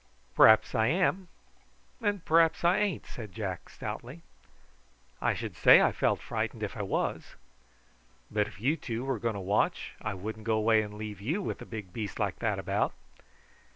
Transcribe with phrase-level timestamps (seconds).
[0.35, 1.27] "P'r'aps I am,
[2.01, 4.23] and p'r'aps I ain't," said Jack stoutly.
[5.21, 7.35] "I should say I felt frightened if I was;
[8.31, 11.43] but if you two were going to watch I wouldn't go away and leave you
[11.43, 12.93] with a big beast like that about.